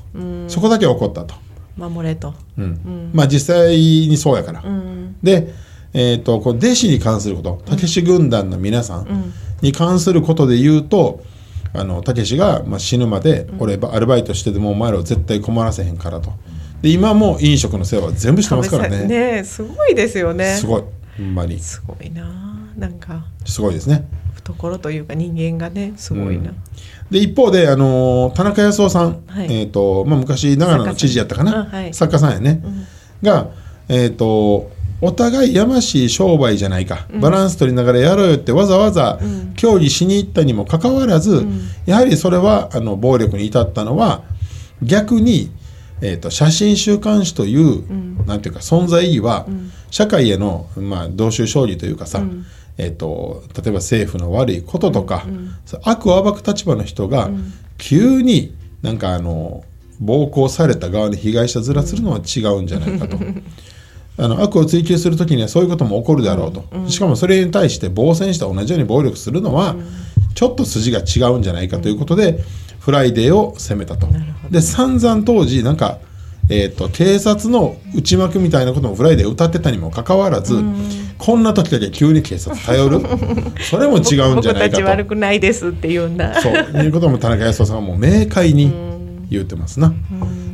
[0.47, 1.35] そこだけ起こったと、
[1.77, 2.33] 守れと。
[2.57, 3.11] うん。
[3.13, 5.17] まあ実際にそうやから、うん。
[5.23, 5.53] で、
[5.93, 7.63] えー、とこう弟子に関すること。
[7.67, 11.23] たけし軍団の皆さんに関することで言うと
[11.75, 16.33] あのたけしが、まあ、死ぬまで俺アルバイトしてでもお前らを絶対困らせへんからと。
[16.83, 19.07] で今も飲食の世話全部してますからね。
[19.07, 20.55] ねすごいですよね。
[20.57, 20.83] すごい。
[21.17, 21.59] ほんまに。
[21.59, 22.25] すごいな。
[22.77, 23.25] なんか。
[23.45, 24.07] すごいですね。
[24.43, 26.53] 懐というか人間がねすごいな、
[27.13, 29.47] で一方で、あのー田中康夫さん、はい。
[29.47, 31.53] えーとまあ、昔長野の知事やったかな？
[31.53, 31.95] 作家さんうんはい。
[31.95, 32.63] 作家さんやね、
[33.23, 33.51] が、
[33.89, 34.71] えー、と
[35.01, 39.19] お互いやましい商売じゃないか、バランス取りながらやろうよってわざわざ
[39.57, 41.45] 協議しに行ったにもかかわらず、
[41.87, 44.23] やはりそれはあの暴力に至ったのは
[44.81, 45.51] 逆に、
[46.01, 49.47] えー、と写真週刊誌という、なんていうか存在意義は、
[49.91, 52.23] 社会への、まあ、同州勝利というかさ、
[52.79, 55.25] えー、と例えば政府の悪いこととか、
[55.67, 57.31] そう悪を暴く立場の人が、
[57.79, 59.65] 急になんかあの
[60.01, 63.19] 暴行された側に被害者面するのは違うんじゃないかと。
[64.19, 69.75] あの悪を追求するときにはそういうことも起こるであろうと、しかもそれに対して応戦して同じように暴力するのは、
[70.35, 72.45] ちょっと筋が違うんじゃないかということで、
[72.79, 74.07] フライデーを責めたと。
[74.51, 75.99] で散々当時なんか、
[76.53, 80.63] えー、と警察の内幕みたいなこともフライデー歌ってたにもかかわらず、
[81.17, 83.01] こんな時だけ急に警察頼る？
[83.71, 84.85] それも違うんじゃないかと。
[84.85, 86.41] 悪くないですっていうんだ。
[86.43, 86.53] そう。
[86.83, 88.71] いうことも田中康夫さんはもう明快に
[89.31, 89.95] 言ってますな。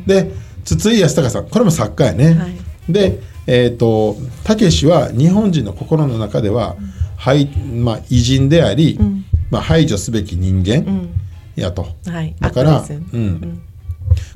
[0.07, 0.31] で
[0.63, 2.33] 筒井康隆さんこれも作家やね。
[2.33, 2.55] はい。
[2.87, 6.75] でえっ、とたけしは日本人の心の中では、
[7.17, 8.99] はいまあ、偉人であり、
[9.49, 11.09] まあ、排除すべき人間
[11.55, 11.87] やと。
[12.05, 12.35] はい。
[12.39, 13.61] だから、悪ですうん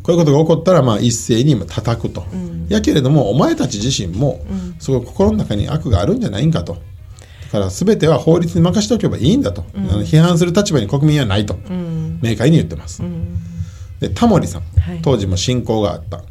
[0.01, 2.25] こういうことが起こったら、まあ、一斉に叩くと、
[2.69, 4.41] やけれどもお前たち自身も、
[4.79, 6.73] すごい心の中に悪があるんじゃないんかと。
[6.73, 11.55] だから全ては法律に任せておけばいいんだと、あの批判する立場に国民はないと、
[12.21, 13.03] 明快に言ってます、
[13.99, 14.99] でタモリさん、はい。
[15.03, 16.23] 当時も親交があった、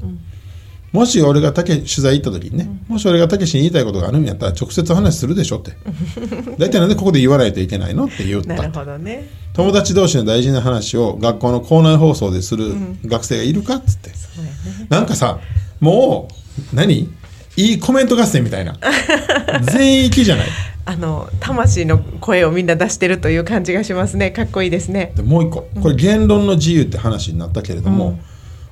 [0.92, 5.72] もし俺がたけ取材行った時にね、もし俺がたけしに言いたいことがあるんやったら直接話するでしょって。
[6.58, 8.54] 大体なんでここで言わないといけないのって言った。
[8.54, 12.72] なるほどね友達同士の大事な話を学校の校内放送でする
[13.04, 14.86] 学生がいるかっつって、そうやね。
[14.88, 15.40] なんかさ
[15.80, 16.28] も
[16.72, 17.08] う何？
[17.54, 18.78] いいコメント合戦みたいな。
[19.70, 20.48] 全域じゃない？
[20.86, 24.30] あの魂の声をみんな出してるという感じがしますね。
[24.30, 25.12] かっこいいですね。
[25.16, 25.68] でもう一個。
[25.82, 28.18] これ言論の自由って話になったけれども、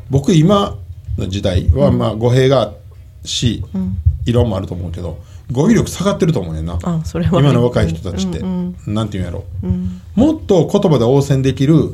[0.08, 0.78] 僕今
[1.18, 2.72] の時代はまあ語弊がある
[3.28, 3.62] し、
[4.24, 5.18] 異論もあると思うけど
[5.50, 6.78] 語彙力下がってると思うねんな。
[6.82, 8.40] あそれは今の若い人たちって、
[8.86, 9.44] なんていうんやろ、
[10.14, 11.92] もっと言葉で応戦できる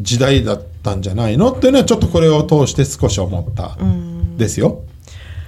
[0.00, 3.76] 時代だったんじゃないのっていうのはちょっとこれを通して少し思った。
[4.36, 4.82] ですよ、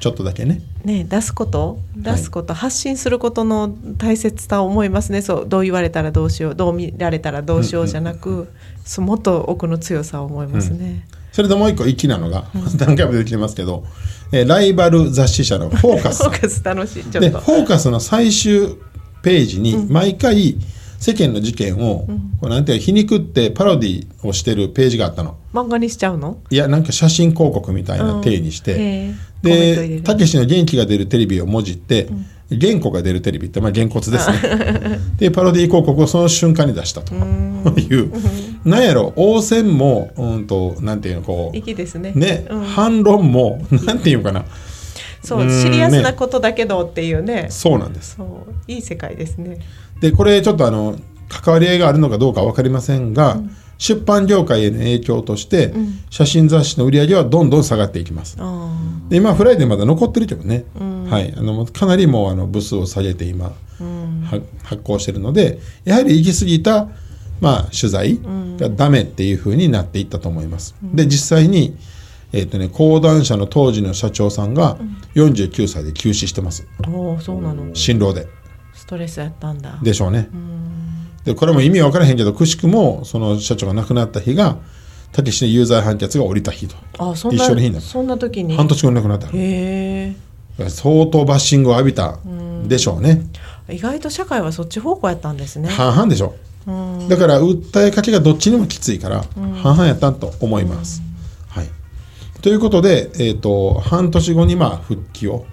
[0.01, 0.61] ちょっとだけね。
[0.85, 1.79] ね出すこと？
[1.97, 5.23] 出すこと、発信することの大切さを思いますね。
[5.23, 6.55] そうどう言われたらどうしよう。
[6.55, 8.49] どう見られたらどうしようじゃなく、
[8.85, 12.45] そうもっと奥の強さを思いますね、それでもう一個粋なのが、
[12.79, 13.85] 何回も出てきてますけど、
[14.33, 16.23] えーライバル雑誌社のフォーカス。
[16.25, 18.77] フォーカス楽しいでフォーカスの最終
[19.23, 20.57] ページに毎回
[20.99, 22.07] 世間の事件を、
[22.41, 25.37] こうなんていうの皮肉ってパロディをしてるページがあったの。
[25.53, 26.39] 漫画にしちゃうの？
[26.51, 28.75] いやなんか写真広告みたいな体にして、
[29.09, 32.09] うんでたけしの元気が出るテレビをもじって、
[32.61, 34.99] 原稿が出るテレビって、まあ、原骨ですね。
[35.19, 37.15] でパロディ広告をその瞬間に出したと。
[37.15, 38.13] いう。
[38.65, 42.13] なんやろ応戦もうんとなんていうのこう粋ですね。
[42.15, 42.61] ね、うん。
[42.63, 44.45] 反論もなんていうかな。
[45.23, 47.47] そううんシリアスなことだけどっていうね。
[47.51, 48.19] そうなんです。
[48.67, 49.59] いい世界ですね。
[50.01, 50.97] でこれちょっとあの
[51.29, 53.41] 関わり合いがあるのかどうか分かりませんが、
[53.79, 55.75] 出版業界への影響として、
[56.11, 58.37] 写真雑誌の売り上げはどんどん下がっていきます。
[58.39, 58.73] あ
[59.09, 60.65] で今フライデーまだ残ってるけどね、
[61.11, 63.55] はい、あのかなりもうあの部数を下げて今、は
[64.63, 66.89] 発行してるのでやはり行き過ぎた、
[67.41, 68.19] まあ、取材
[68.59, 70.75] がダメっていうふうになっていったと思います。
[70.83, 71.77] で実際に
[72.33, 74.79] えっとね、講談社の当時の社長さんが
[75.15, 76.67] 49歳で急死してます。
[76.83, 77.75] あおーそうなの。
[77.75, 78.27] 心労で。
[78.73, 79.79] ストレスやったんだ。
[79.83, 80.31] でしょうね
[81.25, 84.57] でこれも意味わからへんけどくしくもその社長が亡くなった日が
[85.13, 86.77] たけしの有罪判決が下りた日と。
[86.99, 87.85] あそんな一緒の日になる。
[87.85, 88.57] そんな時に？
[88.57, 90.15] 半年後に亡くなったへえ。
[90.69, 92.19] 相当バッシングを浴びた
[92.65, 93.27] でしょうね。
[93.69, 95.69] 意外と社会はそっち方向やったんですね。
[95.69, 96.35] 半々でしょ
[96.67, 96.71] う。
[96.71, 97.09] ん。
[97.09, 99.23] だから訴えかけがどっちにもきついから
[99.63, 101.03] 半々やったんと思います。
[101.49, 101.69] はい、
[102.41, 105.47] ということで、えー、と半年後にまあ復帰を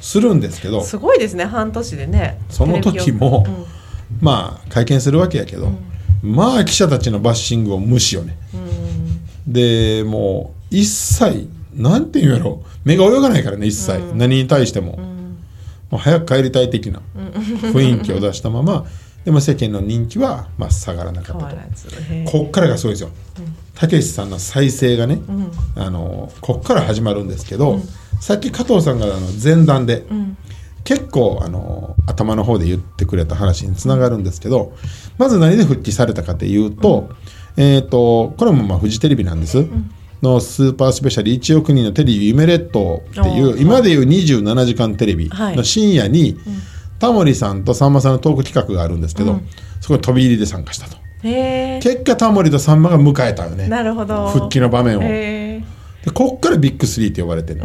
[0.00, 2.38] するんですけど、すごいですね半年でね。
[2.48, 3.46] その時も
[4.24, 5.70] まあ会見するわけやけど、
[6.22, 8.38] まあ記者たちのバッシングを無視よね。
[9.46, 12.62] でもう一切なんていうんやろ。
[12.84, 14.96] 目が泳がないからね一切、何に対しても,、
[15.90, 18.86] もう早く帰りたい的な雰囲気を出したまま
[19.24, 21.56] でも世間の人気はまあ下がらなかったと。
[22.30, 23.10] こっからがすごいですよ。
[23.74, 25.20] たけしさんの再生がね、
[25.76, 27.80] あのこっから始まるんですけど、
[28.20, 30.06] さっき加藤さんがあの前段で、
[30.84, 34.74] 結構あの頭の方で言ってくれた話につながるんですけど
[35.18, 37.10] まず何で復帰されたかというと,、
[37.56, 39.66] えー、とこれもまあフジテレビなんです、
[40.22, 46.36] のスーパースペシャル1億人のテレビ夢列島っていう今でいう27時間テレビの深夜に、
[46.98, 49.40] タモリさんとさんまさんのトーク企画があるんですけど、
[49.80, 50.96] そこに飛び入りで参加したと。
[51.22, 53.64] へ結果タモリとさんまが迎えたよね。
[53.64, 54.28] えなるほど。
[54.28, 55.02] 復帰の場面を。
[55.02, 55.62] へ
[56.04, 57.62] でこっからビッグスリーって呼ばれてる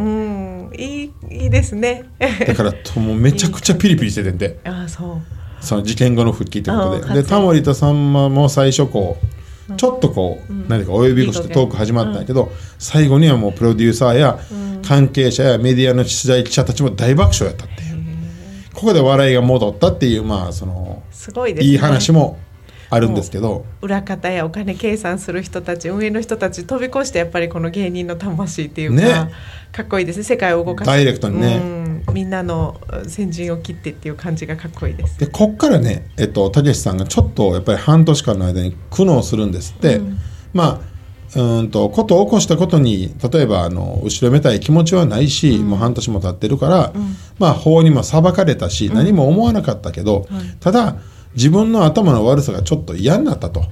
[0.70, 2.04] うんいいいいですね。
[2.46, 5.20] だからともうめちゃくちゃピリピリしててんでああそう。
[5.60, 7.22] その事件後の復帰ってことで。
[7.22, 14.38] でタモリとさんまも最初こうちょっとこう、何かお呼び越してトーク始まったんやけど、最後にはもうプロデューサーや
[14.82, 18.00] 関係者やメディアの取材記者たちも大爆笑やったっていう。
[18.74, 21.70] ここで笑いが戻ったっていうまあそのすごいですね。
[21.70, 22.38] いい話も
[22.90, 23.64] あるんですけど。
[23.80, 29.30] 裏方やお金計算する人たち運営の人たち飛び越してやっぱりこの芸人の魂っていうか、ね。
[29.72, 30.24] かっこいいですね。
[30.24, 30.86] 世界を動かす。
[30.88, 31.56] ダイレクトにね。
[31.56, 32.14] うん。
[32.14, 35.18] みんなの先陣を切ってっていう感じがかっこいいです。
[35.18, 40.00] でこっからねえっとたけしさんがちょっとやっぱり半年間の間に苦悩するんですって、
[40.52, 40.80] まあ
[41.36, 46.92] うーんとことを起こしたことに例えばあの後ろめたい気持ちはないし、もう半年も経ってるから、
[47.38, 50.26] まあ法にも裁かれたし、何も思わなかったけど、
[50.58, 50.96] ただ
[51.34, 53.64] 自分の頭の悪さがちょっと嫌になったと、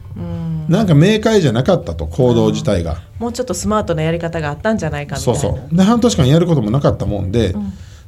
[0.68, 3.02] なんか明快じゃなかったと行動自体が。
[3.18, 5.40] もうちょっとスマートなやり方があったんじゃないかみたいな。
[5.40, 5.76] そうそう。
[5.76, 7.54] で半年間やることもなかったもんで、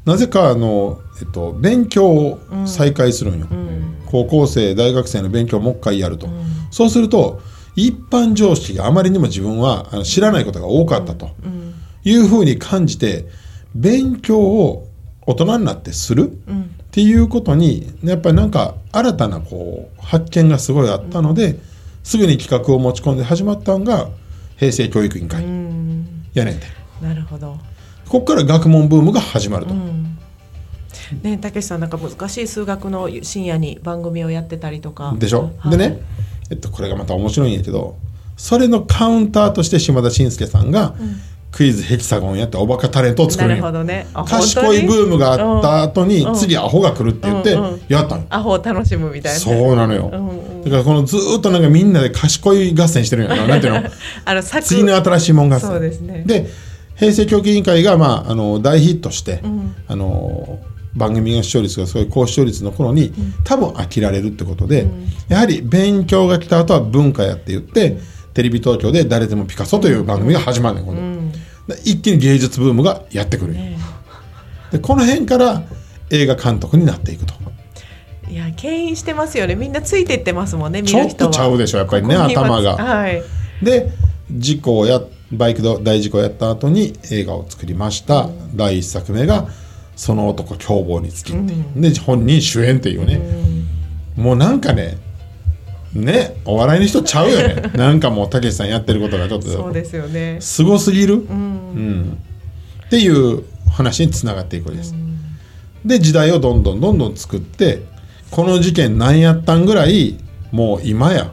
[0.05, 3.47] なぜかあの、えっと、勉強を再開するんよ、
[4.07, 6.29] 高校生大学生の勉強をもう一回やると、
[6.71, 7.41] そうすると
[7.77, 11.31] 一般常識があまりにも自分は知らないことが多かったと。
[12.03, 13.27] いうふうに感じて
[13.75, 14.89] 勉強を
[15.27, 16.39] 大人になってする、
[16.91, 21.57] っていうことにやっぱりなんか新たなこう発見がすごいあったので、
[22.03, 24.09] すぐに企画を持ち込んで始まったのが
[24.57, 25.43] 平成教育委員会。
[26.35, 26.67] やねんて。
[27.01, 27.57] なるほど。
[28.09, 29.75] ここから学問ブームが始まると。
[31.23, 35.15] ねたけしさんなんか難しい数学の深夜に番組をやってたりとか。
[35.17, 35.77] でしょ、はい。
[35.77, 36.01] でね、
[36.51, 37.97] えっと、これがまた面白いんやけど
[38.37, 40.95] それのカウンターとして島田紳介さんが、
[41.51, 43.63] クイズヘキサゴンやっておバカタレントを作なるんや。
[43.63, 44.07] るほどね。
[44.15, 46.35] あ賢いブームがあった後に、うん。
[46.35, 47.83] 次アホが来るって言ってうんうん。
[47.89, 49.39] やったの、アホを楽しむみたいな。
[49.39, 53.83] そうなのよ、んだからこのずーっとなんかみんなで賢い合戦してるんやな なんていうの？
[54.25, 55.71] あの作次の新しいもん合戦。
[55.71, 56.23] そうですね。
[56.25, 56.51] で
[56.97, 59.43] 平成教育委員会が、まあ、あの大ヒットして、
[59.89, 60.59] あの
[60.95, 63.13] 番組の視聴率がすごい高視聴率の頃に、
[63.45, 64.87] 多分飽きられるってことで、
[65.29, 67.99] やはり勉強が来た後は文化やって言って
[68.35, 71.20] テレビ東京で「誰でもピカソ」という番組が始まるねん今度、で
[71.77, 73.57] 一気に芸術ブームがやってくる、
[74.71, 75.63] でこの辺から
[76.11, 77.35] 映画監督になっていくと。
[78.29, 79.57] いや牽引してますよね。
[79.57, 82.77] みんなついていってますもんね見ちょっとちゃうでしょやっぱりね頭が。
[82.77, 83.23] はい。
[83.63, 83.91] で
[84.31, 85.03] 事故をや
[85.33, 89.49] バイクの大事故をやった後に映画を作りました、第一作目が
[89.97, 91.65] 「その男凶暴につき」っていう。
[91.77, 93.21] で本人主演っていうね、
[94.17, 94.99] もうなんかね
[95.95, 97.71] ねお笑いの人ちゃうよね。
[97.75, 99.49] なんかもうたけしさんやってることがちょっと。
[99.49, 100.37] そうですよね。
[100.41, 102.19] すごすぎる、うん。
[102.87, 104.95] っていう話につながっていくわけです、
[105.85, 107.83] で時代をどんどんどんどん作って
[108.31, 110.19] この事件何やったんぐらい
[110.51, 111.33] もう今や。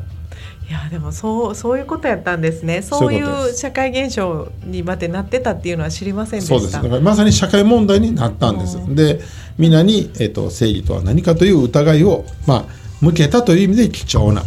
[0.70, 2.82] いやでもそうそういうことやったんですね。
[2.82, 6.72] そういそう社会現象にまでなってたっていうのは知りませんでそうです。
[6.72, 9.22] しただからまさに社会問題になったんです、で
[9.58, 12.65] みんなに、えっと正義とは何かという疑いを、まあ、
[13.01, 14.45] 向けたという意味で貴重な、は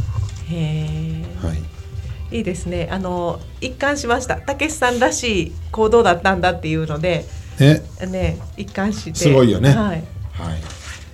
[2.31, 2.89] い、いいですね。
[2.91, 4.37] あの一貫しました。
[4.37, 7.25] たけしさんらしい行動だったんだっていうので
[7.61, 7.83] え？
[8.07, 9.15] ね一貫して。
[9.15, 9.71] すごいよね。
[9.71, 10.03] はい。
[10.33, 10.61] はい、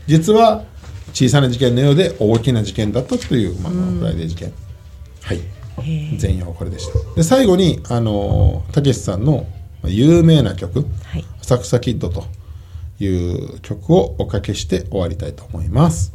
[0.07, 0.65] 実は
[1.13, 4.53] 小さな事件のようで大きな事件だったという、まあ、フライデー事件、
[5.23, 5.39] はい。
[5.39, 5.43] へ
[6.15, 6.99] え全容はこれでした。
[7.17, 9.47] で最後にあのたけしさんの
[9.83, 12.25] まあ有名な曲はい「浅草キッド」と
[12.99, 16.15] いう曲をおかけして終わりたいと思います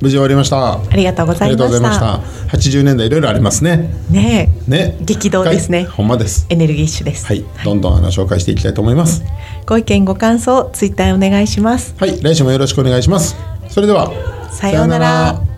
[0.00, 0.74] 無事終わりました。
[0.74, 2.18] ありがとうございました。
[2.18, 2.56] た。
[2.56, 3.90] 80年代いろいろありますね。
[4.10, 4.50] ね。
[4.66, 4.96] ね。
[5.00, 5.78] 激動ですね。
[5.78, 6.46] はいほんまです。
[6.48, 7.26] えエネルギッシュです。
[7.26, 7.44] はい。
[7.64, 9.22] どんどんあの紹介していきたいと思います。
[9.66, 11.94] ご意見ご感想ツイッターお願いします。
[11.98, 12.20] はい。
[12.22, 13.36] 来週もよろしくお願いします。
[13.68, 14.12] それでは
[14.50, 15.53] さようなら